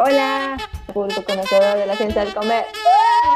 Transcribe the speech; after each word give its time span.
Hola, 0.00 0.56
público 0.94 1.22
conocedor 1.26 1.76
de 1.76 1.84
la 1.84 1.96
ciencia 1.96 2.24
del 2.24 2.32
comer. 2.32 2.66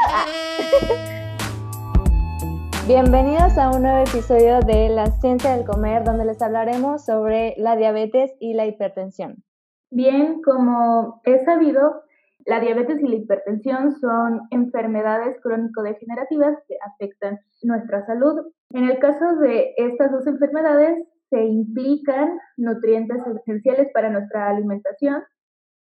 Ah. 0.07 0.23
Bienvenidos 2.87 3.57
a 3.57 3.69
un 3.69 3.81
nuevo 3.81 4.07
episodio 4.07 4.61
de 4.61 4.87
La 4.87 5.07
ciencia 5.07 5.57
del 5.57 5.65
comer, 5.65 6.05
donde 6.05 6.23
les 6.23 6.41
hablaremos 6.41 7.03
sobre 7.03 7.53
la 7.57 7.75
diabetes 7.75 8.31
y 8.39 8.53
la 8.53 8.65
hipertensión. 8.65 9.43
Bien, 9.91 10.41
como 10.41 11.19
he 11.25 11.43
sabido, 11.43 12.03
la 12.45 12.61
diabetes 12.61 13.01
y 13.01 13.09
la 13.09 13.15
hipertensión 13.15 13.99
son 13.99 14.43
enfermedades 14.49 15.35
crónico-degenerativas 15.43 16.59
que 16.65 16.77
afectan 16.81 17.41
nuestra 17.61 18.05
salud. 18.05 18.39
En 18.69 18.85
el 18.85 18.99
caso 18.99 19.35
de 19.35 19.73
estas 19.75 20.13
dos 20.13 20.25
enfermedades, 20.27 20.97
se 21.29 21.43
implican 21.43 22.39
nutrientes 22.55 23.21
esenciales 23.27 23.89
para 23.93 24.09
nuestra 24.09 24.47
alimentación 24.47 25.23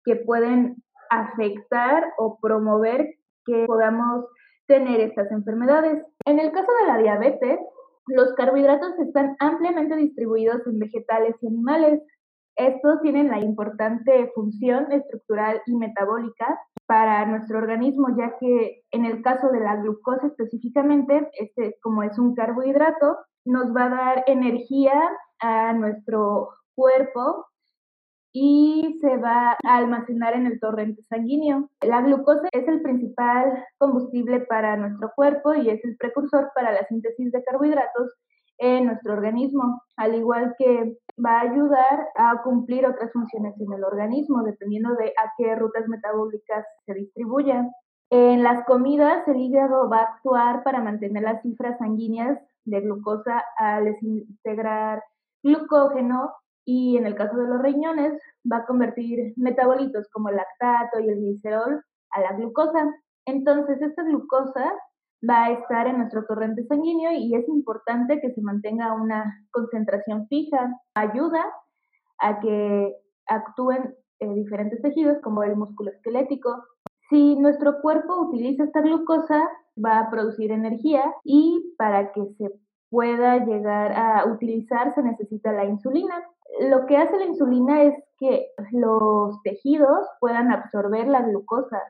que 0.05 0.17
pueden 0.17 0.83
afectar 1.11 2.05
o 2.19 2.39
promover 2.41 3.15
que 3.45 3.65
podamos 3.67 4.27
tener 4.67 5.01
estas 5.01 5.31
enfermedades. 5.31 6.03
En 6.25 6.39
el 6.39 6.53
caso 6.53 6.71
de 6.81 6.87
la 6.87 6.99
diabetes, 6.99 7.61
los 8.07 8.33
carbohidratos 8.35 8.99
están 8.99 9.37
ampliamente 9.39 9.97
distribuidos 9.97 10.67
en 10.67 10.79
vegetales 10.79 11.37
y 11.41 11.47
animales. 11.47 12.03
Estos 12.57 13.01
tienen 13.03 13.29
la 13.29 13.41
importante 13.41 14.31
función 14.35 14.93
estructural 14.93 15.61
y 15.67 15.75
metabólica 15.77 16.59
para 16.87 17.25
nuestro 17.27 17.59
organismo, 17.59 18.09
ya 18.17 18.37
que 18.39 18.83
en 18.91 19.05
el 19.05 19.23
caso 19.23 19.49
de 19.51 19.61
la 19.61 19.77
glucosa 19.77 20.27
específicamente, 20.27 21.31
este 21.39 21.77
como 21.83 22.03
es 22.03 22.19
un 22.19 22.35
carbohidrato, 22.35 23.19
nos 23.47 23.75
va 23.75 23.85
a 23.85 23.91
dar 23.91 24.25
energía 24.27 24.95
a 25.41 25.73
nuestro 25.73 26.51
cuerpo 26.75 27.47
y 28.37 28.99
se 29.01 29.17
va 29.17 29.53
a 29.53 29.77
almacenar 29.77 30.35
en 30.35 30.47
el 30.47 30.59
torrente 30.59 31.03
sanguíneo. 31.09 31.71
La 31.81 32.03
glucosa 32.03 32.49
es 32.51 32.67
el 32.67 32.83
principal 32.83 33.65
combustible 33.79 34.41
para 34.41 34.77
nuestro 34.77 35.13
cuerpo 35.15 35.55
y 35.55 35.71
es 35.71 35.83
el 35.85 35.97
precursor 35.97 36.51
para 36.53 36.73
la 36.73 36.85
síntesis 36.89 37.31
de 37.31 37.45
carbohidratos 37.45 38.13
en 38.59 38.87
nuestro 38.87 39.13
organismo, 39.13 39.81
al 39.97 40.17
igual 40.17 40.57
que 40.59 40.97
va 41.25 41.39
a 41.39 41.43
ayudar 41.43 42.09
a 42.17 42.43
cumplir 42.43 42.85
otras 42.87 43.13
funciones 43.13 43.55
en 43.61 43.73
el 43.73 43.85
organismo, 43.85 44.43
dependiendo 44.43 44.97
de 44.97 45.11
a 45.11 45.33
qué 45.39 45.55
rutas 45.55 45.87
metabólicas 45.87 46.67
se 46.87 46.95
distribuyan. 46.95 47.71
En 48.11 48.43
las 48.43 48.65
comidas, 48.65 49.27
el 49.29 49.37
hígado 49.37 49.89
va 49.89 49.99
a 49.99 50.15
actuar 50.15 50.65
para 50.65 50.83
mantener 50.83 51.23
las 51.23 51.41
cifras 51.43 51.79
sanguíneas 51.79 52.37
de 52.65 52.81
glucosa 52.81 53.45
al 53.59 53.85
desintegrar 53.85 55.05
glucógeno 55.45 56.33
y 56.65 56.97
en 56.97 57.07
el 57.07 57.15
caso 57.15 57.37
de 57.37 57.49
los 57.49 57.63
riñones 57.63 58.21
va 58.51 58.59
a 58.59 58.67
convertir 58.67 59.35
metabolitos 59.37 60.09
como 60.11 60.29
el 60.29 60.37
lactato 60.37 61.01
y 61.01 61.09
el 61.09 61.17
glicerol 61.17 61.83
a 62.11 62.21
la 62.21 62.33
glucosa. 62.33 62.95
Entonces, 63.27 63.81
esta 63.81 64.03
glucosa 64.03 64.73
va 65.29 65.45
a 65.45 65.53
estar 65.53 65.87
en 65.87 65.99
nuestro 65.99 66.25
torrente 66.27 66.65
sanguíneo 66.67 67.13
y 67.13 67.35
es 67.35 67.49
importante 67.49 68.21
que 68.21 68.33
se 68.33 68.43
mantenga 68.43 68.95
una 68.95 69.47
concentración 69.51 70.27
fija. 70.29 70.79
Ayuda 70.95 71.45
a 72.19 72.41
que 72.41 72.95
actúen 73.27 73.95
eh, 74.21 74.35
diferentes 74.35 74.81
tejidos 74.83 75.19
como 75.23 75.43
el 75.43 75.57
músculo 75.57 75.91
esquelético. 75.91 76.65
Si 77.09 77.37
nuestro 77.37 77.81
cuerpo 77.81 78.29
utiliza 78.29 78.65
esta 78.65 78.81
glucosa, 78.81 79.49
va 79.83 79.99
a 79.99 80.11
producir 80.11 80.53
energía 80.53 81.03
y 81.25 81.75
para 81.77 82.13
que 82.13 82.25
se 82.39 82.51
pueda 82.91 83.45
llegar 83.45 83.93
a 83.93 84.25
utilizar 84.27 84.95
se 84.95 85.03
necesita 85.03 85.53
la 85.53 85.65
insulina 85.65 86.15
lo 86.61 86.87
que 86.87 86.97
hace 86.97 87.19
la 87.19 87.27
insulina 87.27 87.83
es 87.83 87.95
que 88.19 88.49
los 88.73 89.43
tejidos 89.43 90.07
puedan 90.21 90.53
absorber 90.53 91.09
la 91.09 91.23
glucosa. 91.23 91.81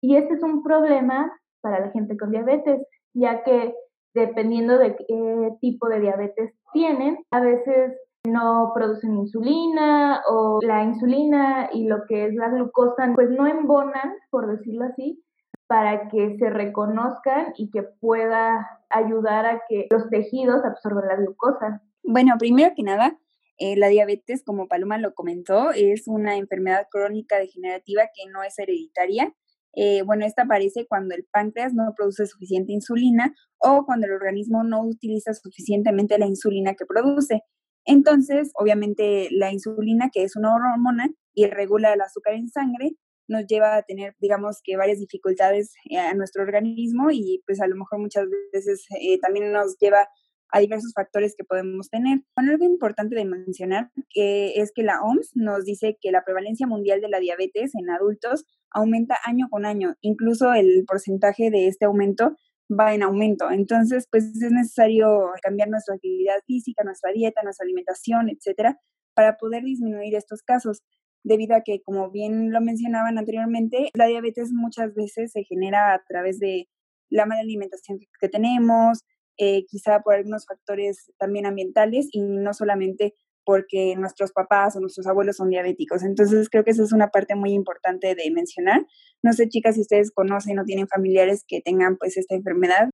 Y 0.00 0.16
este 0.16 0.34
es 0.34 0.42
un 0.42 0.62
problema 0.62 1.32
para 1.60 1.80
la 1.80 1.90
gente 1.90 2.16
con 2.16 2.30
diabetes, 2.30 2.86
ya 3.14 3.42
que 3.42 3.74
dependiendo 4.14 4.78
de 4.78 4.96
qué 4.96 5.50
tipo 5.60 5.88
de 5.88 6.00
diabetes 6.00 6.54
tienen, 6.72 7.18
a 7.30 7.40
veces 7.40 7.96
no 8.26 8.72
producen 8.74 9.16
insulina 9.16 10.22
o 10.28 10.60
la 10.62 10.84
insulina 10.84 11.70
y 11.72 11.86
lo 11.86 12.04
que 12.06 12.26
es 12.26 12.34
la 12.34 12.48
glucosa 12.48 13.10
pues 13.14 13.30
no 13.30 13.46
embonan, 13.46 14.14
por 14.30 14.46
decirlo 14.46 14.84
así, 14.86 15.22
para 15.66 16.08
que 16.08 16.36
se 16.38 16.50
reconozcan 16.50 17.52
y 17.56 17.70
que 17.70 17.82
pueda 17.82 18.66
ayudar 18.90 19.46
a 19.46 19.62
que 19.68 19.86
los 19.90 20.08
tejidos 20.08 20.64
absorban 20.64 21.08
la 21.08 21.16
glucosa. 21.16 21.82
Bueno, 22.02 22.34
primero 22.38 22.74
que 22.74 22.82
nada, 22.82 23.18
eh, 23.58 23.76
la 23.76 23.88
diabetes, 23.88 24.44
como 24.44 24.68
Paloma 24.68 24.98
lo 24.98 25.14
comentó, 25.14 25.72
es 25.72 26.06
una 26.06 26.36
enfermedad 26.36 26.86
crónica 26.90 27.38
degenerativa 27.38 28.04
que 28.14 28.30
no 28.30 28.44
es 28.44 28.56
hereditaria. 28.58 29.34
Eh, 29.74 30.02
bueno, 30.02 30.24
esta 30.24 30.42
aparece 30.42 30.86
cuando 30.88 31.16
el 31.16 31.26
páncreas 31.30 31.74
no 31.74 31.92
produce 31.96 32.26
suficiente 32.26 32.72
insulina 32.72 33.34
o 33.58 33.84
cuando 33.84 34.06
el 34.06 34.12
organismo 34.12 34.62
no 34.62 34.82
utiliza 34.82 35.34
suficientemente 35.34 36.18
la 36.18 36.26
insulina 36.26 36.74
que 36.74 36.86
produce. 36.86 37.42
Entonces, 37.84 38.52
obviamente, 38.54 39.28
la 39.32 39.52
insulina, 39.52 40.10
que 40.12 40.22
es 40.22 40.36
una 40.36 40.54
hormona 40.54 41.10
y 41.34 41.46
regula 41.46 41.92
el 41.92 42.00
azúcar 42.00 42.34
en 42.34 42.48
sangre, 42.48 42.92
nos 43.26 43.44
lleva 43.46 43.76
a 43.76 43.82
tener, 43.82 44.14
digamos 44.20 44.60
que 44.62 44.76
varias 44.76 45.00
dificultades 45.00 45.74
eh, 45.90 45.98
a 45.98 46.14
nuestro 46.14 46.42
organismo 46.44 47.10
y 47.10 47.42
pues 47.44 47.60
a 47.60 47.66
lo 47.66 47.74
mejor 47.74 47.98
muchas 47.98 48.26
veces 48.52 48.86
también 49.20 49.52
nos 49.52 49.76
lleva 49.78 50.08
a 50.50 50.60
diversos 50.60 50.92
factores 50.94 51.34
que 51.36 51.44
podemos 51.44 51.90
tener. 51.90 52.20
Bueno, 52.36 52.52
algo 52.52 52.64
importante 52.64 53.14
de 53.14 53.24
mencionar 53.24 53.90
que 54.10 54.60
es 54.60 54.72
que 54.74 54.82
la 54.82 55.00
OMS 55.02 55.32
nos 55.34 55.64
dice 55.64 55.98
que 56.00 56.10
la 56.10 56.24
prevalencia 56.24 56.66
mundial 56.66 57.00
de 57.00 57.08
la 57.08 57.20
diabetes 57.20 57.74
en 57.74 57.90
adultos 57.90 58.44
aumenta 58.70 59.16
año 59.24 59.48
con 59.50 59.66
año, 59.66 59.96
incluso 60.00 60.52
el 60.52 60.84
porcentaje 60.86 61.50
de 61.50 61.68
este 61.68 61.86
aumento 61.86 62.36
va 62.70 62.94
en 62.94 63.02
aumento. 63.02 63.50
Entonces, 63.50 64.06
pues 64.10 64.24
es 64.24 64.52
necesario 64.52 65.30
cambiar 65.42 65.68
nuestra 65.68 65.94
actividad 65.94 66.36
física, 66.46 66.84
nuestra 66.84 67.12
dieta, 67.12 67.42
nuestra 67.42 67.64
alimentación, 67.64 68.28
etcétera, 68.28 68.78
para 69.14 69.36
poder 69.36 69.64
disminuir 69.64 70.14
estos 70.14 70.42
casos 70.42 70.82
debido 71.24 71.56
a 71.56 71.62
que, 71.62 71.82
como 71.82 72.10
bien 72.10 72.52
lo 72.52 72.60
mencionaban 72.60 73.18
anteriormente, 73.18 73.90
la 73.94 74.06
diabetes 74.06 74.52
muchas 74.52 74.94
veces 74.94 75.32
se 75.32 75.44
genera 75.44 75.94
a 75.94 76.02
través 76.06 76.38
de 76.38 76.68
la 77.10 77.26
mala 77.26 77.40
alimentación 77.40 77.98
que 78.20 78.28
tenemos, 78.28 79.02
eh, 79.38 79.64
quizá 79.66 80.00
por 80.00 80.14
algunos 80.14 80.46
factores 80.46 81.12
también 81.18 81.46
ambientales 81.46 82.08
y 82.12 82.20
no 82.20 82.52
solamente 82.52 83.14
porque 83.44 83.96
nuestros 83.96 84.32
papás 84.32 84.76
o 84.76 84.80
nuestros 84.80 85.06
abuelos 85.06 85.36
son 85.36 85.48
diabéticos. 85.48 86.02
Entonces 86.02 86.50
creo 86.50 86.64
que 86.64 86.72
esa 86.72 86.82
es 86.82 86.92
una 86.92 87.08
parte 87.08 87.34
muy 87.34 87.52
importante 87.52 88.14
de 88.14 88.30
mencionar. 88.30 88.84
No 89.22 89.32
sé, 89.32 89.48
chicas, 89.48 89.76
si 89.76 89.80
ustedes 89.80 90.10
conocen 90.10 90.58
o 90.58 90.64
tienen 90.64 90.86
familiares 90.86 91.44
que 91.48 91.62
tengan 91.62 91.96
pues 91.96 92.18
esta 92.18 92.34
enfermedad. 92.34 92.90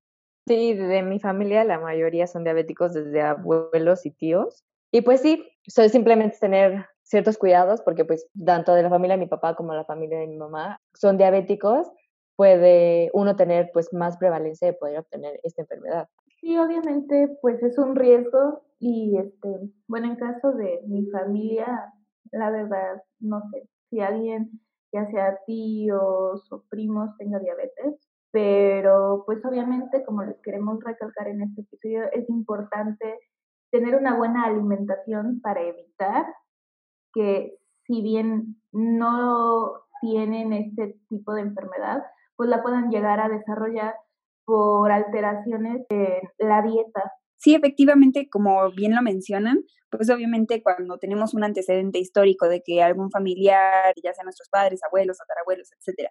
Sí, 0.46 0.74
de 0.74 1.02
mi 1.02 1.18
familia 1.18 1.64
la 1.64 1.80
mayoría 1.80 2.28
son 2.28 2.44
diabéticos 2.44 2.94
desde 2.94 3.20
abuelos 3.22 4.06
y 4.06 4.12
tíos. 4.12 4.62
Y 4.92 5.00
pues 5.00 5.22
sí, 5.22 5.44
so, 5.66 5.88
simplemente 5.88 6.36
tener 6.38 6.86
ciertos 7.02 7.36
cuidados 7.36 7.80
porque 7.82 8.04
pues 8.04 8.28
tanto 8.46 8.74
de 8.74 8.84
la 8.84 8.90
familia 8.90 9.16
de 9.16 9.24
mi 9.24 9.28
papá 9.28 9.56
como 9.56 9.74
la 9.74 9.84
familia 9.84 10.20
de 10.20 10.28
mi 10.28 10.36
mamá 10.36 10.80
son 10.94 11.18
diabéticos, 11.18 11.88
puede 12.36 13.10
uno 13.12 13.34
tener 13.34 13.70
pues 13.72 13.92
más 13.92 14.16
prevalencia 14.18 14.68
de 14.68 14.74
poder 14.74 14.98
obtener 14.98 15.40
esta 15.42 15.62
enfermedad. 15.62 16.08
Sí, 16.44 16.58
obviamente, 16.58 17.38
pues 17.40 17.62
es 17.62 17.78
un 17.78 17.96
riesgo 17.96 18.60
y, 18.78 19.16
este, 19.16 19.48
bueno, 19.88 20.08
en 20.08 20.16
caso 20.16 20.52
de 20.52 20.82
mi 20.86 21.06
familia, 21.06 21.90
la 22.32 22.50
verdad, 22.50 23.02
no 23.18 23.40
sé, 23.50 23.66
si 23.88 24.00
alguien, 24.00 24.60
ya 24.92 25.10
sea 25.10 25.38
tíos 25.46 26.52
o 26.52 26.64
primos, 26.68 27.16
tenga 27.16 27.38
diabetes, 27.38 27.94
pero 28.30 29.22
pues 29.24 29.42
obviamente, 29.46 30.04
como 30.04 30.22
les 30.22 30.38
queremos 30.42 30.84
recalcar 30.84 31.28
en 31.28 31.40
este 31.40 31.62
episodio, 31.62 32.12
es 32.12 32.28
importante 32.28 33.18
tener 33.70 33.96
una 33.96 34.14
buena 34.14 34.44
alimentación 34.44 35.40
para 35.40 35.62
evitar 35.62 36.26
que 37.14 37.56
si 37.86 38.02
bien 38.02 38.60
no 38.70 39.72
tienen 40.02 40.52
este 40.52 41.00
tipo 41.08 41.32
de 41.32 41.40
enfermedad, 41.40 42.02
pues 42.36 42.50
la 42.50 42.62
puedan 42.62 42.90
llegar 42.90 43.18
a 43.18 43.30
desarrollar 43.30 43.94
por 44.44 44.90
alteraciones 44.90 45.82
en 45.88 46.20
la 46.38 46.62
dieta. 46.62 47.12
Sí, 47.36 47.54
efectivamente, 47.54 48.28
como 48.30 48.70
bien 48.72 48.94
lo 48.94 49.02
mencionan, 49.02 49.64
pues 49.90 50.10
obviamente 50.10 50.62
cuando 50.62 50.98
tenemos 50.98 51.34
un 51.34 51.44
antecedente 51.44 51.98
histórico 51.98 52.48
de 52.48 52.62
que 52.64 52.82
algún 52.82 53.10
familiar, 53.10 53.94
ya 54.02 54.12
sea 54.12 54.24
nuestros 54.24 54.48
padres, 54.48 54.80
abuelos, 54.82 55.18
tatarabuelos, 55.18 55.70
etcétera, 55.72 56.10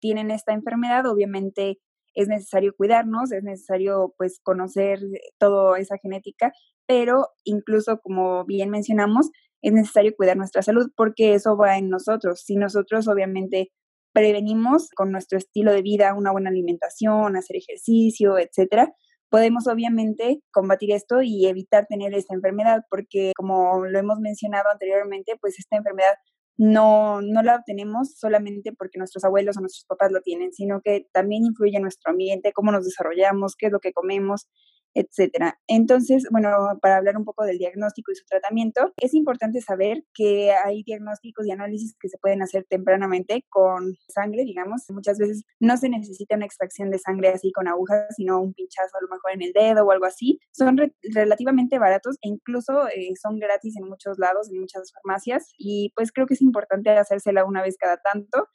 tienen 0.00 0.30
esta 0.30 0.52
enfermedad, 0.52 1.06
obviamente 1.06 1.78
es 2.14 2.28
necesario 2.28 2.74
cuidarnos, 2.76 3.32
es 3.32 3.42
necesario 3.42 4.14
pues 4.16 4.40
conocer 4.42 5.00
toda 5.38 5.78
esa 5.78 5.96
genética, 5.98 6.52
pero 6.86 7.28
incluso 7.44 7.98
como 7.98 8.44
bien 8.44 8.70
mencionamos, 8.70 9.30
es 9.62 9.72
necesario 9.72 10.14
cuidar 10.14 10.36
nuestra 10.36 10.62
salud 10.62 10.90
porque 10.94 11.34
eso 11.34 11.56
va 11.56 11.78
en 11.78 11.88
nosotros. 11.88 12.42
Si 12.44 12.56
nosotros 12.56 13.08
obviamente 13.08 13.72
prevenimos 14.14 14.88
con 14.94 15.12
nuestro 15.12 15.36
estilo 15.36 15.72
de 15.72 15.82
vida, 15.82 16.14
una 16.14 16.32
buena 16.32 16.48
alimentación, 16.48 17.36
hacer 17.36 17.56
ejercicio, 17.56 18.38
etcétera, 18.38 18.94
podemos 19.28 19.66
obviamente 19.66 20.40
combatir 20.52 20.92
esto 20.92 21.20
y 21.20 21.46
evitar 21.46 21.86
tener 21.88 22.14
esta 22.14 22.34
enfermedad, 22.34 22.84
porque 22.88 23.32
como 23.36 23.84
lo 23.84 23.98
hemos 23.98 24.20
mencionado 24.20 24.70
anteriormente, 24.70 25.36
pues 25.40 25.58
esta 25.58 25.76
enfermedad 25.76 26.14
no, 26.56 27.20
no 27.20 27.42
la 27.42 27.56
obtenemos 27.56 28.14
solamente 28.16 28.72
porque 28.72 28.98
nuestros 28.98 29.24
abuelos 29.24 29.56
o 29.56 29.60
nuestros 29.60 29.86
papás 29.86 30.12
lo 30.12 30.20
tienen, 30.20 30.52
sino 30.52 30.80
que 30.80 31.08
también 31.12 31.44
influye 31.44 31.76
en 31.76 31.82
nuestro 31.82 32.12
ambiente, 32.12 32.52
cómo 32.52 32.70
nos 32.70 32.84
desarrollamos, 32.84 33.56
qué 33.58 33.66
es 33.66 33.72
lo 33.72 33.80
que 33.80 33.92
comemos, 33.92 34.46
etcétera. 34.94 35.58
Entonces, 35.66 36.26
bueno, 36.30 36.50
para 36.80 36.96
hablar 36.96 37.16
un 37.16 37.24
poco 37.24 37.44
del 37.44 37.58
diagnóstico 37.58 38.12
y 38.12 38.16
su 38.16 38.24
tratamiento, 38.24 38.92
es 38.96 39.14
importante 39.14 39.60
saber 39.60 40.04
que 40.14 40.52
hay 40.52 40.82
diagnósticos 40.84 41.46
y 41.46 41.50
análisis 41.50 41.96
que 42.00 42.08
se 42.08 42.18
pueden 42.18 42.42
hacer 42.42 42.64
tempranamente 42.68 43.44
con 43.48 43.96
sangre, 44.08 44.44
digamos. 44.44 44.84
Muchas 44.90 45.18
veces 45.18 45.44
no 45.60 45.76
se 45.76 45.88
necesita 45.88 46.36
una 46.36 46.46
extracción 46.46 46.90
de 46.90 46.98
sangre 46.98 47.28
así 47.28 47.52
con 47.52 47.68
agujas, 47.68 48.14
sino 48.16 48.40
un 48.40 48.54
pinchazo 48.54 48.96
a 48.96 49.02
lo 49.02 49.08
mejor 49.08 49.32
en 49.32 49.42
el 49.42 49.52
dedo 49.52 49.84
o 49.84 49.90
algo 49.90 50.06
así. 50.06 50.38
Son 50.52 50.76
relativamente 51.02 51.78
baratos 51.78 52.16
e 52.22 52.28
incluso 52.28 52.88
eh, 52.88 53.12
son 53.20 53.38
gratis 53.38 53.76
en 53.76 53.88
muchos 53.88 54.18
lados, 54.18 54.50
en 54.50 54.60
muchas 54.60 54.92
farmacias 54.92 55.52
y 55.58 55.92
pues 55.96 56.12
creo 56.12 56.26
que 56.26 56.34
es 56.34 56.42
importante 56.42 56.90
hacérsela 56.90 57.44
una 57.44 57.62
vez 57.62 57.76
cada 57.78 57.96
tanto. 57.98 58.48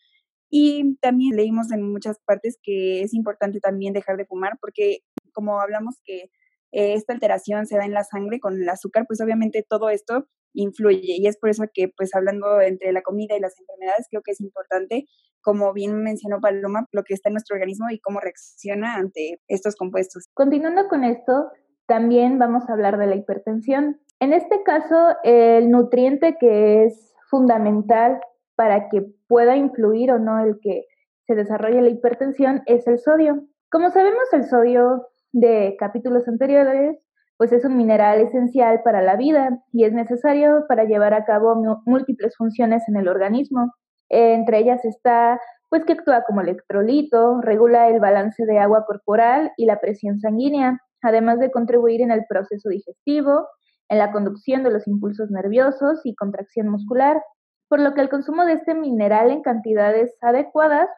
Y 0.52 0.96
también 0.98 1.36
leímos 1.36 1.72
en 1.72 1.84
muchas 1.92 2.18
partes 2.26 2.58
que 2.64 3.04
es 3.04 3.14
importante 3.14 3.60
también 3.60 3.94
dejar 3.94 4.18
de 4.18 4.26
fumar 4.26 4.58
porque 4.60 5.02
como 5.34 5.60
hablamos 5.60 5.96
que 6.04 6.30
eh, 6.72 6.94
esta 6.94 7.14
alteración 7.14 7.66
se 7.66 7.78
da 7.78 7.86
en 7.86 7.94
la 7.94 8.04
sangre 8.04 8.40
con 8.40 8.62
el 8.62 8.70
azúcar, 8.70 9.06
pues 9.08 9.22
obviamente 9.22 9.66
todo 9.68 9.90
esto 9.90 10.26
influye 10.54 11.16
y 11.18 11.28
es 11.28 11.38
por 11.38 11.50
eso 11.50 11.64
que 11.74 11.90
pues 11.96 12.14
hablando 12.16 12.60
entre 12.62 12.92
la 12.92 13.02
comida 13.02 13.36
y 13.36 13.40
las 13.40 13.60
enfermedades 13.60 14.08
creo 14.10 14.22
que 14.24 14.32
es 14.32 14.42
importante, 14.42 15.06
como 15.42 15.74
bien 15.74 16.02
mencionó 16.04 16.40
Paloma, 16.40 16.88
lo 16.92 17.04
que 17.04 17.14
está 17.14 17.30
en 17.30 17.34
nuestro 17.34 17.56
organismo 17.56 17.90
y 17.90 18.00
cómo 18.00 18.20
reacciona 18.20 18.96
ante 18.96 19.40
estos 19.48 19.76
compuestos. 19.76 20.28
Continuando 20.34 20.88
con 20.88 21.04
esto, 21.04 21.52
también 21.88 22.40
vamos 22.40 22.70
a 22.70 22.74
hablar 22.74 22.98
de 22.98 23.08
la 23.08 23.16
hipertensión. 23.16 24.00
En 24.20 24.34
este 24.34 24.64
caso, 24.64 25.16
el 25.24 25.72
nutriente 25.72 26.38
que 26.40 26.86
es 26.86 27.14
fundamental 27.30 28.20
para 28.56 28.90
que 28.90 29.06
pueda 29.28 29.56
influir 29.56 30.12
o 30.12 30.20
no 30.20 30.44
el 30.44 30.60
que 30.62 30.84
se 31.26 31.36
desarrolle 31.36 31.82
la 31.82 31.90
hipertensión 31.90 32.62
es 32.66 32.86
el 32.88 33.00
sodio. 33.00 33.48
Como 33.72 33.92
sabemos, 33.92 34.24
el 34.34 34.46
sodio 34.46 35.08
de 35.32 35.76
capítulos 35.80 36.28
anteriores, 36.28 36.98
pues 37.38 37.54
es 37.54 37.64
un 37.64 37.78
mineral 37.78 38.20
esencial 38.20 38.82
para 38.84 39.02
la 39.02 39.16
vida 39.16 39.64
y 39.72 39.86
es 39.86 39.94
necesario 39.94 40.66
para 40.68 40.84
llevar 40.84 41.14
a 41.14 41.24
cabo 41.24 41.56
múltiples 41.86 42.36
funciones 42.36 42.84
en 42.90 42.98
el 42.98 43.08
organismo. 43.08 43.74
Entre 44.10 44.60
ellas 44.60 44.84
está, 44.84 45.40
pues 45.70 45.86
que 45.86 45.94
actúa 45.94 46.24
como 46.24 46.42
electrolito, 46.42 47.40
regula 47.42 47.88
el 47.88 48.00
balance 48.00 48.46
de 48.46 48.60
agua 48.60 48.86
corporal 48.86 49.52
y 49.56 49.66
la 49.66 49.80
presión 49.80 50.20
sanguínea, 50.20 50.80
además 51.02 51.40
de 51.40 51.52
contribuir 51.52 52.02
en 52.02 52.12
el 52.12 52.26
proceso 52.28 52.70
digestivo, 52.70 53.48
en 53.88 54.00
la 54.00 54.12
conducción 54.12 54.64
de 54.64 54.72
los 54.72 54.88
impulsos 54.88 55.32
nerviosos 55.32 56.02
y 56.04 56.16
contracción 56.16 56.68
muscular, 56.68 57.24
por 57.70 57.80
lo 57.80 57.94
que 57.94 58.02
el 58.02 58.10
consumo 58.10 58.46
de 58.46 58.54
este 58.54 58.74
mineral 58.74 59.32
en 59.32 59.42
cantidades 59.42 60.14
adecuadas, 60.22 60.90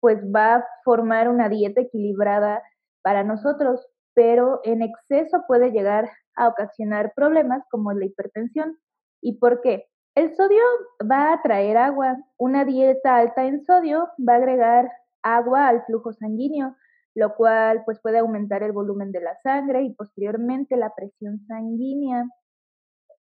pues 0.00 0.18
va 0.34 0.56
a 0.56 0.64
formar 0.84 1.28
una 1.28 1.48
dieta 1.48 1.82
equilibrada 1.82 2.62
para 3.06 3.22
nosotros, 3.22 3.86
pero 4.14 4.58
en 4.64 4.82
exceso 4.82 5.44
puede 5.46 5.70
llegar 5.70 6.10
a 6.34 6.48
ocasionar 6.48 7.12
problemas 7.14 7.62
como 7.70 7.92
la 7.92 8.04
hipertensión. 8.04 8.76
¿Y 9.22 9.38
por 9.38 9.60
qué? 9.60 9.86
El 10.16 10.34
sodio 10.34 10.64
va 11.08 11.32
a 11.32 11.40
traer 11.40 11.76
agua. 11.76 12.16
Una 12.36 12.64
dieta 12.64 13.18
alta 13.18 13.44
en 13.46 13.64
sodio 13.64 14.08
va 14.28 14.32
a 14.32 14.36
agregar 14.38 14.90
agua 15.22 15.68
al 15.68 15.84
flujo 15.84 16.14
sanguíneo, 16.14 16.74
lo 17.14 17.36
cual 17.36 17.84
pues 17.84 18.00
puede 18.00 18.18
aumentar 18.18 18.64
el 18.64 18.72
volumen 18.72 19.12
de 19.12 19.20
la 19.20 19.36
sangre 19.36 19.82
y 19.82 19.94
posteriormente 19.94 20.76
la 20.76 20.92
presión 20.92 21.38
sanguínea. 21.46 22.28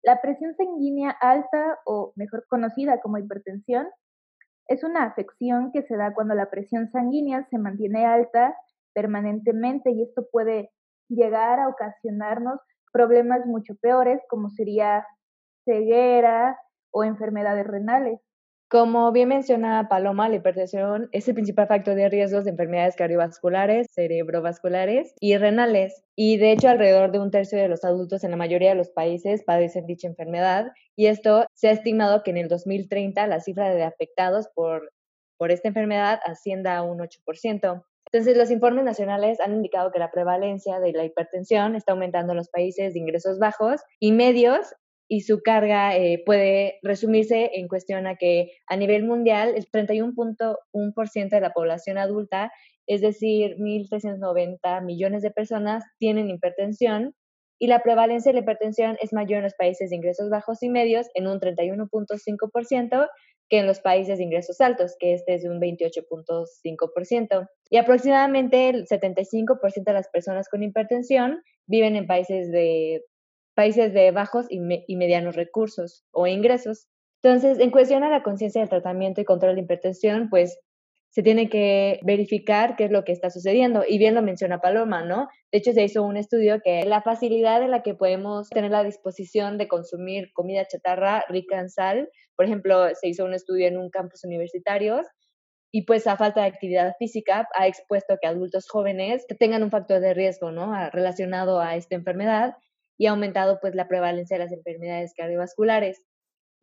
La 0.01 0.19
presión 0.19 0.55
sanguínea 0.55 1.11
alta 1.11 1.77
o 1.85 2.11
mejor 2.15 2.47
conocida 2.47 3.01
como 3.01 3.19
hipertensión 3.19 3.87
es 4.67 4.83
una 4.83 5.03
afección 5.03 5.71
que 5.71 5.83
se 5.83 5.95
da 5.95 6.15
cuando 6.15 6.33
la 6.33 6.49
presión 6.49 6.89
sanguínea 6.89 7.45
se 7.51 7.59
mantiene 7.59 8.03
alta 8.03 8.55
permanentemente 8.95 9.91
y 9.91 10.01
esto 10.01 10.25
puede 10.31 10.71
llegar 11.09 11.59
a 11.59 11.67
ocasionarnos 11.67 12.59
problemas 12.91 13.45
mucho 13.45 13.75
peores 13.75 14.21
como 14.29 14.49
sería 14.49 15.05
ceguera 15.65 16.57
o 16.91 17.03
enfermedades 17.03 17.67
renales. 17.67 18.19
Como 18.67 19.11
bien 19.11 19.29
menciona 19.29 19.87
Paloma, 19.89 20.27
la 20.27 20.37
hipertensión 20.37 21.07
es 21.11 21.27
el 21.27 21.35
principal 21.35 21.67
factor 21.67 21.93
de 21.93 22.09
riesgos 22.09 22.45
de 22.45 22.49
enfermedades 22.49 22.95
cardiovasculares, 22.95 23.87
cerebrovasculares 23.93 25.13
y 25.19 25.37
renales. 25.37 26.03
Y 26.15 26.37
de 26.37 26.51
hecho, 26.51 26.69
alrededor 26.69 27.11
de 27.11 27.19
un 27.19 27.29
tercio 27.29 27.59
de 27.59 27.67
los 27.67 27.85
adultos 27.85 28.23
en 28.23 28.31
la 28.31 28.37
mayoría 28.37 28.69
de 28.69 28.75
los 28.75 28.89
países 28.89 29.43
padecen 29.43 29.85
dicha 29.85 30.07
enfermedad. 30.07 30.71
Y 30.95 31.05
esto 31.05 31.45
se 31.53 31.67
ha 31.67 31.71
estimado 31.71 32.23
que 32.23 32.31
en 32.31 32.37
el 32.37 32.47
2030 32.47 33.27
la 33.27 33.39
cifra 33.39 33.69
de 33.69 33.83
afectados 33.83 34.47
por, 34.55 34.91
por 35.37 35.51
esta 35.51 35.67
enfermedad 35.67 36.19
ascienda 36.25 36.75
a 36.75 36.83
un 36.83 36.97
8%. 36.99 37.83
Entonces, 38.15 38.37
los 38.37 38.49
informes 38.49 38.85
nacionales 38.85 39.41
han 39.41 39.51
indicado 39.51 39.91
que 39.91 39.99
la 39.99 40.09
prevalencia 40.09 40.79
de 40.79 40.93
la 40.93 41.03
hipertensión 41.03 41.75
está 41.75 41.91
aumentando 41.91 42.31
en 42.31 42.37
los 42.37 42.47
países 42.47 42.93
de 42.93 42.99
ingresos 43.01 43.39
bajos 43.39 43.81
y 43.99 44.13
medios 44.13 44.73
y 45.09 45.23
su 45.23 45.41
carga 45.41 45.97
eh, 45.97 46.23
puede 46.25 46.79
resumirse 46.81 47.51
en 47.55 47.67
cuestión 47.67 48.07
a 48.07 48.15
que 48.15 48.53
a 48.67 48.77
nivel 48.77 49.03
mundial 49.03 49.53
el 49.57 49.69
31.1% 49.69 51.29
de 51.29 51.41
la 51.41 51.51
población 51.51 51.97
adulta, 51.97 52.53
es 52.87 53.01
decir, 53.01 53.57
1.390 53.57 54.81
millones 54.85 55.21
de 55.21 55.31
personas, 55.31 55.83
tienen 55.99 56.29
hipertensión 56.29 57.15
y 57.59 57.67
la 57.67 57.79
prevalencia 57.79 58.31
de 58.31 58.37
la 58.37 58.43
hipertensión 58.43 58.97
es 59.01 59.11
mayor 59.11 59.39
en 59.39 59.43
los 59.43 59.55
países 59.55 59.89
de 59.89 59.97
ingresos 59.97 60.29
bajos 60.29 60.63
y 60.63 60.69
medios 60.69 61.07
en 61.15 61.27
un 61.27 61.41
31.5% 61.41 63.09
que 63.49 63.59
en 63.59 63.67
los 63.67 63.79
países 63.79 64.17
de 64.17 64.23
ingresos 64.23 64.61
altos, 64.61 64.95
que 64.99 65.13
este 65.13 65.35
es 65.35 65.43
de 65.43 65.49
un 65.49 65.59
28.5%. 65.59 67.49
Y 67.69 67.77
aproximadamente 67.77 68.69
el 68.69 68.87
75% 68.87 69.83
de 69.83 69.93
las 69.93 70.09
personas 70.09 70.49
con 70.49 70.63
hipertensión 70.63 71.43
viven 71.67 71.95
en 71.95 72.07
países 72.07 72.51
de, 72.51 73.03
países 73.55 73.93
de 73.93 74.11
bajos 74.11 74.45
y, 74.49 74.59
medianos 74.59 75.35
recursos 75.35 76.05
o 76.11 76.27
ingresos. 76.27 76.87
Entonces, 77.23 77.59
en 77.59 77.71
cuestión 77.71 78.03
a 78.03 78.09
la 78.09 78.21
conciencia 78.21 78.61
del 78.61 78.69
tratamiento 78.69 79.21
y 79.21 79.25
control 79.25 79.55
de 79.55 79.61
hipertensión, 79.61 80.29
pues 80.29 80.59
se 81.15 81.23
tiene 81.23 81.47
que 81.47 82.01
verificar 82.03 82.75
qué 82.75 82.83
es 82.83 82.91
lo 82.91 83.05
que 83.05 83.13
está 83.13 83.29
sucediendo. 83.29 83.85
Y 83.87 83.97
bien 83.99 84.15
lo 84.15 84.21
menciona 84.21 84.59
Paloma, 84.59 85.05
¿no? 85.05 85.29
De 85.49 85.59
hecho, 85.59 85.71
se 85.71 85.81
hizo 85.81 86.03
un 86.03 86.17
estudio 86.17 86.59
que 86.61 86.83
la 86.83 87.01
facilidad 87.01 87.63
en 87.63 87.71
la 87.71 87.83
que 87.83 87.93
podemos 87.93 88.49
tener 88.49 88.69
la 88.69 88.83
disposición 88.83 89.57
de 89.57 89.69
consumir 89.69 90.33
comida 90.33 90.67
chatarra 90.67 91.23
rica 91.29 91.57
en 91.57 91.69
sal, 91.69 92.09
por 92.35 92.45
ejemplo, 92.45 92.89
se 92.95 93.07
hizo 93.07 93.23
un 93.23 93.33
estudio 93.33 93.65
en 93.65 93.77
un 93.77 93.89
campus 93.89 94.25
universitario 94.25 95.03
y 95.71 95.83
pues 95.83 96.05
a 96.05 96.17
falta 96.17 96.41
de 96.41 96.47
actividad 96.47 96.95
física 96.99 97.47
ha 97.57 97.65
expuesto 97.65 98.17
que 98.21 98.27
adultos 98.27 98.67
jóvenes 98.67 99.25
tengan 99.39 99.63
un 99.63 99.71
factor 99.71 100.01
de 100.01 100.13
riesgo, 100.13 100.51
¿no? 100.51 100.73
relacionado 100.89 101.61
a 101.61 101.77
esta 101.77 101.95
enfermedad 101.95 102.55
y 102.97 103.05
ha 103.05 103.11
aumentado 103.11 103.59
pues 103.61 103.73
la 103.73 103.87
prevalencia 103.87 104.37
de 104.37 104.43
las 104.43 104.51
enfermedades 104.51 105.13
cardiovasculares. 105.15 106.01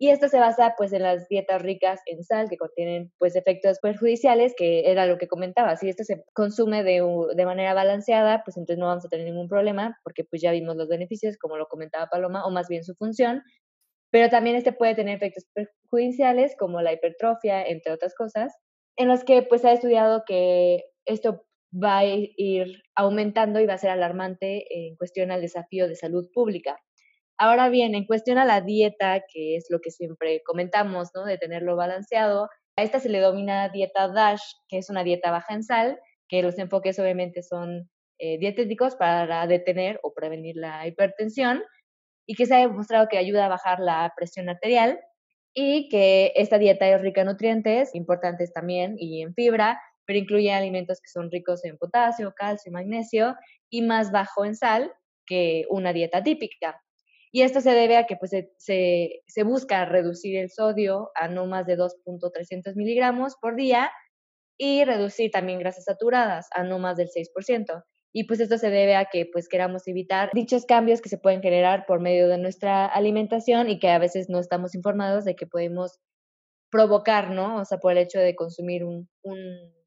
Y 0.02 0.10
esto 0.10 0.26
se 0.26 0.40
basa 0.40 0.74
pues 0.76 0.92
en 0.92 1.02
las 1.02 1.28
dietas 1.28 1.62
ricas 1.62 2.00
en 2.06 2.24
sal 2.24 2.48
que 2.50 2.56
contienen 2.56 3.12
pues 3.18 3.36
efectos 3.36 3.78
perjudiciales, 3.78 4.52
que 4.56 4.90
era 4.90 5.06
lo 5.06 5.16
que 5.16 5.28
comentaba. 5.28 5.76
Si 5.76 5.88
esto 5.88 6.02
se 6.02 6.24
consume 6.32 6.82
de, 6.82 7.44
manera 7.44 7.72
balanceada, 7.72 8.42
pues 8.42 8.56
entonces 8.56 8.78
no 8.78 8.86
vamos 8.86 9.04
a 9.04 9.08
tener 9.08 9.26
ningún 9.26 9.46
problema 9.46 9.96
porque 10.02 10.24
pues 10.24 10.42
ya 10.42 10.50
vimos 10.50 10.74
los 10.74 10.88
beneficios, 10.88 11.38
como 11.38 11.56
lo 11.56 11.68
comentaba 11.68 12.08
Paloma, 12.08 12.44
o 12.44 12.50
más 12.50 12.66
bien 12.66 12.82
su 12.82 12.96
función. 12.96 13.44
Pero 14.10 14.28
también 14.28 14.56
este 14.56 14.72
puede 14.72 14.96
tener 14.96 15.14
efectos 15.14 15.44
perjudiciales 15.54 16.56
como 16.58 16.82
la 16.82 16.92
hipertrofia, 16.92 17.62
entre 17.62 17.92
otras 17.92 18.16
cosas, 18.16 18.52
en 18.96 19.06
los 19.06 19.22
que 19.22 19.44
pues 19.44 19.64
ha 19.64 19.70
estudiado 19.70 20.24
que 20.26 20.82
esto 21.04 21.46
va 21.72 21.98
a 21.98 22.04
ir 22.06 22.82
aumentando 22.96 23.60
y 23.60 23.66
va 23.66 23.74
a 23.74 23.78
ser 23.78 23.90
alarmante 23.90 24.66
en 24.68 24.96
cuestión 24.96 25.30
al 25.30 25.42
desafío 25.42 25.86
de 25.86 25.94
salud 25.94 26.28
pública. 26.34 26.76
Ahora 27.42 27.70
bien, 27.70 27.96
en 27.96 28.06
cuestión 28.06 28.38
a 28.38 28.44
la 28.44 28.60
dieta, 28.60 29.24
que 29.28 29.56
es 29.56 29.66
lo 29.68 29.80
que 29.80 29.90
siempre 29.90 30.42
comentamos, 30.44 31.08
¿no? 31.12 31.24
De 31.24 31.38
tenerlo 31.38 31.74
balanceado, 31.74 32.48
a 32.76 32.82
esta 32.84 33.00
se 33.00 33.08
le 33.08 33.18
domina 33.18 33.68
dieta 33.68 34.06
DASH, 34.06 34.40
que 34.68 34.78
es 34.78 34.88
una 34.90 35.02
dieta 35.02 35.32
baja 35.32 35.52
en 35.54 35.64
sal, 35.64 35.98
que 36.28 36.40
los 36.40 36.56
enfoques 36.60 37.00
obviamente 37.00 37.42
son 37.42 37.90
eh, 38.20 38.38
dietéticos 38.38 38.94
para 38.94 39.44
detener 39.48 39.98
o 40.04 40.14
prevenir 40.14 40.54
la 40.54 40.86
hipertensión 40.86 41.64
y 42.28 42.36
que 42.36 42.46
se 42.46 42.54
ha 42.54 42.58
demostrado 42.58 43.08
que 43.08 43.18
ayuda 43.18 43.46
a 43.46 43.48
bajar 43.48 43.80
la 43.80 44.12
presión 44.16 44.48
arterial 44.48 45.00
y 45.52 45.88
que 45.88 46.32
esta 46.36 46.58
dieta 46.58 46.88
es 46.88 47.00
rica 47.00 47.22
en 47.22 47.26
nutrientes 47.26 47.92
importantes 47.96 48.52
también 48.52 48.94
y 48.98 49.20
en 49.20 49.34
fibra, 49.34 49.82
pero 50.06 50.20
incluye 50.20 50.52
alimentos 50.52 51.00
que 51.00 51.10
son 51.10 51.28
ricos 51.28 51.64
en 51.64 51.76
potasio, 51.76 52.34
calcio, 52.36 52.70
magnesio 52.70 53.34
y 53.68 53.82
más 53.82 54.12
bajo 54.12 54.44
en 54.44 54.54
sal 54.54 54.92
que 55.26 55.66
una 55.70 55.92
dieta 55.92 56.22
típica. 56.22 56.80
Y 57.32 57.42
esto 57.42 57.62
se 57.62 57.70
debe 57.72 57.96
a 57.96 58.06
que 58.06 58.16
pues, 58.16 58.30
se, 58.58 59.22
se, 59.26 59.42
busca 59.42 59.86
reducir 59.86 60.36
el 60.36 60.50
sodio 60.50 61.10
a 61.14 61.28
no 61.28 61.46
más 61.46 61.66
de 61.66 61.78
2.300 61.78 62.76
miligramos 62.76 63.36
por 63.40 63.56
día 63.56 63.90
y 64.58 64.84
reducir 64.84 65.30
también 65.30 65.58
grasas 65.58 65.84
saturadas 65.84 66.48
a 66.54 66.62
no 66.62 66.78
más 66.78 66.98
del 66.98 67.08
6%. 67.08 67.84
Y 68.14 68.24
pues 68.24 68.40
esto 68.40 68.58
se 68.58 68.68
debe 68.68 68.96
a 68.96 69.06
que 69.06 69.26
pues 69.32 69.48
queramos 69.48 69.88
evitar 69.88 70.28
dichos 70.34 70.66
cambios 70.66 71.00
que 71.00 71.08
se 71.08 71.16
pueden 71.16 71.40
generar 71.40 71.86
por 71.86 72.00
medio 72.00 72.28
de 72.28 72.36
nuestra 72.36 72.84
alimentación 72.84 73.70
y 73.70 73.78
que 73.78 73.88
a 73.88 73.98
veces 73.98 74.28
no 74.28 74.38
estamos 74.38 74.74
informados 74.74 75.24
de 75.24 75.34
que 75.34 75.46
podemos 75.46 75.98
provocar, 76.70 77.30
¿no? 77.30 77.56
O 77.56 77.64
sea, 77.64 77.78
por 77.78 77.92
el 77.92 77.98
hecho 77.98 78.18
de 78.18 78.36
consumir 78.36 78.84
un, 78.84 79.08
un 79.22 79.38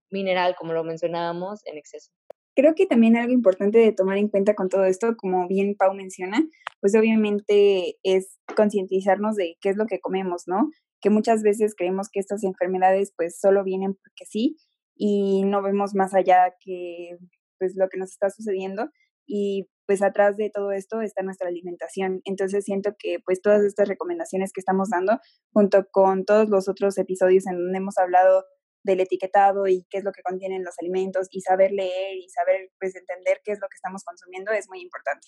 mineral, 0.09 0.55
como 0.55 0.73
lo 0.73 0.83
mencionábamos, 0.83 1.61
en 1.65 1.77
exceso. 1.77 2.11
Creo 2.55 2.73
que 2.73 2.85
también 2.85 3.17
algo 3.17 3.33
importante 3.33 3.79
de 3.79 3.91
tomar 3.91 4.17
en 4.17 4.29
cuenta 4.29 4.55
con 4.55 4.69
todo 4.69 4.85
esto, 4.85 5.15
como 5.17 5.47
bien 5.47 5.75
Pau 5.77 5.93
menciona, 5.93 6.41
pues 6.79 6.95
obviamente 6.95 7.97
es 8.03 8.39
concientizarnos 8.55 9.35
de 9.35 9.57
qué 9.59 9.69
es 9.69 9.77
lo 9.77 9.85
que 9.85 9.99
comemos, 9.99 10.43
¿no? 10.47 10.69
Que 11.01 11.09
muchas 11.09 11.43
veces 11.43 11.75
creemos 11.75 12.07
que 12.09 12.19
estas 12.19 12.43
enfermedades 12.43 13.13
pues 13.15 13.37
solo 13.39 13.63
vienen 13.63 13.93
porque 13.93 14.25
sí 14.25 14.55
y 14.95 15.43
no 15.43 15.61
vemos 15.61 15.93
más 15.93 16.13
allá 16.13 16.53
que 16.63 17.17
pues 17.59 17.73
lo 17.75 17.89
que 17.89 17.97
nos 17.97 18.11
está 18.11 18.29
sucediendo 18.29 18.89
y 19.27 19.67
pues 19.87 20.01
atrás 20.01 20.37
de 20.37 20.49
todo 20.49 20.71
esto 20.71 21.01
está 21.01 21.23
nuestra 21.23 21.49
alimentación. 21.49 22.21
Entonces 22.23 22.63
siento 22.65 22.95
que 22.97 23.17
pues 23.23 23.41
todas 23.41 23.63
estas 23.63 23.87
recomendaciones 23.87 24.51
que 24.53 24.61
estamos 24.61 24.89
dando 24.89 25.19
junto 25.51 25.85
con 25.91 26.25
todos 26.25 26.49
los 26.49 26.67
otros 26.69 26.97
episodios 26.97 27.45
en 27.47 27.57
donde 27.57 27.77
hemos 27.77 27.97
hablado 27.97 28.45
del 28.85 29.01
etiquetado 29.01 29.67
y 29.67 29.85
qué 29.89 29.97
es 29.97 30.03
lo 30.03 30.11
que 30.11 30.21
contienen 30.21 30.63
los 30.63 30.75
alimentos 30.79 31.27
y 31.31 31.41
saber 31.41 31.71
leer 31.71 32.15
y 32.17 32.29
saber 32.29 32.69
pues 32.79 32.95
entender 32.95 33.41
qué 33.43 33.51
es 33.51 33.59
lo 33.59 33.67
que 33.67 33.75
estamos 33.75 34.03
consumiendo 34.03 34.51
es 34.51 34.69
muy 34.69 34.79
importante. 34.79 35.27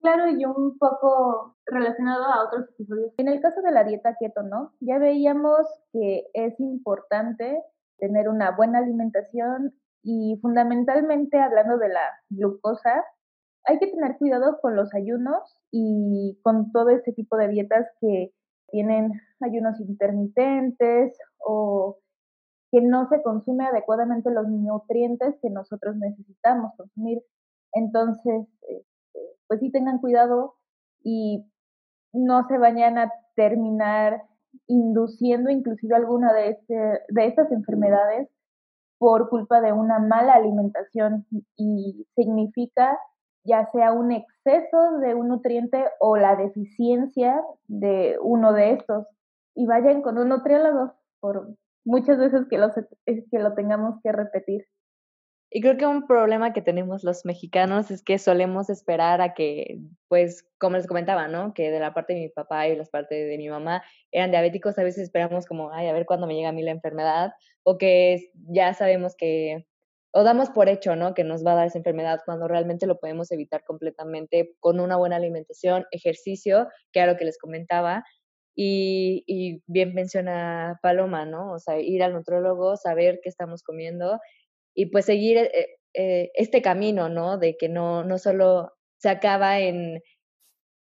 Claro, 0.00 0.30
y 0.30 0.44
un 0.44 0.78
poco 0.78 1.56
relacionado 1.66 2.24
a 2.24 2.44
otros 2.46 2.68
episodios. 2.70 3.12
En 3.16 3.28
el 3.28 3.40
caso 3.40 3.60
de 3.62 3.72
la 3.72 3.82
dieta 3.82 4.14
keto, 4.20 4.42
¿no? 4.42 4.72
Ya 4.80 4.98
veíamos 4.98 5.66
que 5.92 6.26
es 6.32 6.58
importante 6.60 7.60
tener 7.98 8.28
una 8.28 8.54
buena 8.54 8.78
alimentación 8.78 9.74
y 10.02 10.38
fundamentalmente 10.40 11.40
hablando 11.40 11.78
de 11.78 11.88
la 11.88 12.08
glucosa, 12.30 13.04
hay 13.64 13.78
que 13.80 13.88
tener 13.88 14.16
cuidado 14.18 14.60
con 14.60 14.76
los 14.76 14.94
ayunos 14.94 15.58
y 15.72 16.38
con 16.42 16.70
todo 16.70 16.90
ese 16.90 17.12
tipo 17.12 17.36
de 17.36 17.48
dietas 17.48 17.86
que 18.00 18.32
tienen 18.68 19.10
ayunos 19.40 19.80
intermitentes 19.80 21.18
o 21.38 21.98
que 22.76 22.82
no 22.82 23.08
se 23.08 23.22
consume 23.22 23.64
adecuadamente 23.64 24.30
los 24.30 24.46
nutrientes 24.48 25.34
que 25.40 25.48
nosotros 25.48 25.96
necesitamos 25.96 26.74
consumir. 26.76 27.22
Entonces, 27.72 28.46
este, 28.68 29.20
pues 29.48 29.60
sí 29.60 29.72
tengan 29.72 29.98
cuidado 29.98 30.56
y 31.02 31.50
no 32.12 32.46
se 32.48 32.58
vayan 32.58 32.98
a 32.98 33.10
terminar 33.34 34.24
induciendo 34.66 35.48
inclusive 35.48 35.96
alguna 35.96 36.34
de, 36.34 36.50
este, 36.50 36.74
de 37.08 37.26
estas 37.26 37.50
enfermedades 37.50 38.28
por 38.98 39.30
culpa 39.30 39.62
de 39.62 39.72
una 39.72 39.98
mala 39.98 40.34
alimentación 40.34 41.24
y 41.56 42.06
significa 42.14 42.98
ya 43.44 43.70
sea 43.72 43.94
un 43.94 44.12
exceso 44.12 44.98
de 45.00 45.14
un 45.14 45.28
nutriente 45.28 45.82
o 45.98 46.18
la 46.18 46.36
deficiencia 46.36 47.42
de 47.68 48.18
uno 48.20 48.52
de 48.52 48.72
estos. 48.72 49.06
Y 49.54 49.64
vayan 49.64 50.02
con 50.02 50.18
un 50.18 50.28
nutriólogo 50.28 50.92
por, 51.20 51.56
muchas 51.86 52.18
veces 52.18 52.46
que 52.50 52.58
lo, 52.58 52.70
que 52.74 53.38
lo 53.38 53.54
tengamos 53.54 53.94
que 54.02 54.12
repetir. 54.12 54.66
Y 55.48 55.60
creo 55.60 55.76
que 55.76 55.86
un 55.86 56.06
problema 56.06 56.52
que 56.52 56.60
tenemos 56.60 57.04
los 57.04 57.24
mexicanos 57.24 57.90
es 57.92 58.02
que 58.02 58.18
solemos 58.18 58.68
esperar 58.68 59.20
a 59.20 59.32
que, 59.32 59.78
pues, 60.08 60.44
como 60.58 60.76
les 60.76 60.88
comentaba, 60.88 61.28
¿no? 61.28 61.54
Que 61.54 61.70
de 61.70 61.78
la 61.78 61.94
parte 61.94 62.14
de 62.14 62.20
mi 62.20 62.28
papá 62.28 62.66
y 62.66 62.76
la 62.76 62.84
parte 62.84 63.14
de 63.14 63.38
mi 63.38 63.48
mamá 63.48 63.84
eran 64.10 64.32
diabéticos, 64.32 64.76
a 64.78 64.82
veces 64.82 65.04
esperamos 65.04 65.46
como, 65.46 65.72
ay, 65.72 65.86
a 65.86 65.92
ver 65.92 66.04
cuándo 66.04 66.26
me 66.26 66.34
llega 66.34 66.48
a 66.48 66.52
mí 66.52 66.62
la 66.62 66.72
enfermedad, 66.72 67.32
o 67.62 67.78
que 67.78 68.32
ya 68.34 68.74
sabemos 68.74 69.14
que, 69.16 69.64
o 70.12 70.24
damos 70.24 70.50
por 70.50 70.68
hecho, 70.68 70.96
¿no? 70.96 71.14
Que 71.14 71.22
nos 71.22 71.46
va 71.46 71.52
a 71.52 71.54
dar 71.54 71.66
esa 71.68 71.78
enfermedad 71.78 72.22
cuando 72.24 72.48
realmente 72.48 72.86
lo 72.88 72.98
podemos 72.98 73.30
evitar 73.30 73.62
completamente 73.64 74.56
con 74.58 74.80
una 74.80 74.96
buena 74.96 75.16
alimentación, 75.16 75.84
ejercicio, 75.92 76.68
que 76.90 77.00
era 77.00 77.12
lo 77.12 77.18
que 77.18 77.24
les 77.24 77.38
comentaba, 77.38 78.04
y, 78.56 79.22
y, 79.26 79.62
bien 79.66 79.94
menciona 79.94 80.80
Paloma, 80.82 81.26
¿no? 81.26 81.52
O 81.52 81.58
sea, 81.58 81.78
ir 81.80 82.02
al 82.02 82.14
nutrólogo, 82.14 82.76
saber 82.76 83.20
qué 83.22 83.28
estamos 83.28 83.62
comiendo 83.62 84.18
y 84.74 84.86
pues 84.86 85.04
seguir 85.06 85.38
eh, 85.38 85.66
eh, 85.94 86.30
este 86.34 86.62
camino, 86.62 87.08
¿no? 87.10 87.38
De 87.38 87.56
que 87.56 87.68
no, 87.68 88.04
no 88.04 88.18
solo 88.18 88.72
se 88.98 89.10
acaba 89.10 89.60
en, 89.60 90.02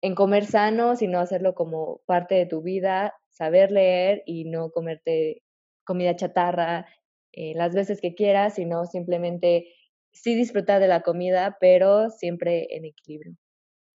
en 0.01 0.15
comer 0.15 0.45
sano, 0.45 0.95
sino 0.95 1.19
hacerlo 1.19 1.55
como 1.55 2.01
parte 2.05 2.35
de 2.35 2.45
tu 2.45 2.61
vida, 2.61 3.15
saber 3.29 3.71
leer 3.71 4.23
y 4.25 4.45
no 4.45 4.71
comerte 4.71 5.43
comida 5.85 6.15
chatarra 6.15 6.87
eh, 7.33 7.53
las 7.55 7.73
veces 7.73 8.01
que 8.01 8.15
quieras, 8.15 8.55
sino 8.55 8.85
simplemente 8.85 9.67
sí 10.11 10.35
disfrutar 10.35 10.79
de 10.79 10.87
la 10.87 11.01
comida, 11.01 11.57
pero 11.59 12.09
siempre 12.11 12.67
en 12.75 12.85
equilibrio. 12.85 13.35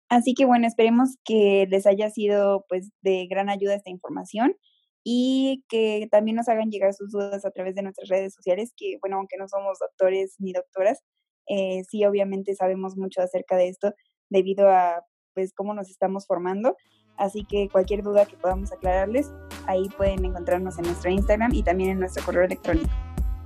Así 0.10 0.34
que 0.34 0.46
bueno, 0.46 0.68
esperemos 0.68 1.18
que 1.26 1.68
les 1.70 1.86
haya 1.86 2.10
sido 2.10 2.66
pues 2.70 2.92
de 3.02 3.28
gran 3.28 3.50
ayuda 3.50 3.76
esta 3.76 3.90
información 3.90 4.56
y 5.04 5.64
que 5.70 6.08
también 6.12 6.38
nos 6.38 6.50
hagan 6.50 6.70
llegar 6.70 6.94
sus 6.94 7.12
dudas 7.12 7.46
a 7.46 7.52
través 7.52 7.76
de 7.76 7.84
nuestras 7.84 8.10
redes 8.10 8.34
sociales, 8.34 8.74
que 8.76 8.98
bueno, 9.02 9.18
aunque 9.18 9.38
no 9.38 9.48
somos 9.48 9.80
doctores 9.80 10.36
ni 10.40 10.52
doctoras, 10.54 11.00
eh, 11.48 11.84
sí 11.90 12.06
obviamente 12.06 12.56
sabemos 12.56 12.98
mucho 12.98 13.22
acerca 13.22 13.56
de 13.56 13.70
esto 13.70 13.94
debido 14.30 14.70
a 14.70 15.04
pues 15.34 15.54
cómo 15.54 15.74
nos 15.74 15.90
estamos 15.90 16.26
formando. 16.26 16.76
Así 17.18 17.46
que 17.46 17.70
cualquier 17.70 18.04
duda 18.04 18.26
que 18.26 18.36
podamos 18.36 18.72
aclararles, 18.72 19.32
ahí 19.68 19.88
pueden 19.96 20.26
encontrarnos 20.26 20.78
en 20.80 20.86
nuestro 20.86 21.12
Instagram 21.12 21.54
y 21.54 21.64
también 21.64 21.92
en 21.92 22.00
nuestro 22.00 22.26
correo 22.26 22.44
electrónico. 22.44 22.90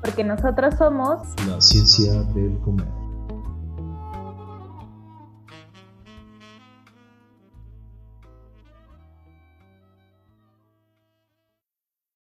Porque 0.01 0.24
nosotros 0.24 0.75
somos 0.78 1.28
la 1.48 1.60
ciencia 1.62 2.13
del 2.34 2.60
comer. 2.62 3.09